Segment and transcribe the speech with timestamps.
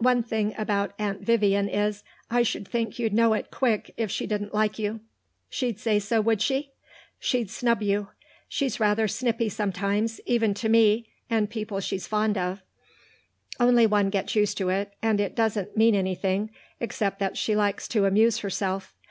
[0.00, 4.10] One thing about Aunt Vyvian is, I should think you'd know it pretty quick if
[4.10, 5.00] she didn't like you."
[5.48, 6.72] "She'd say so, would she?"
[7.18, 8.08] "She'd snub you.
[8.50, 12.60] She's rather snippy sometimes, even to me and people she's fond of.
[13.58, 17.88] Only one gets used to it, and it doesn't mean anything except that she likes
[17.88, 18.92] to amuse herself.